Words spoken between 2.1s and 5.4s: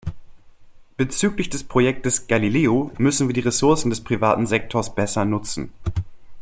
Galileo müssen wir die Ressourcen des privaten Sektors besser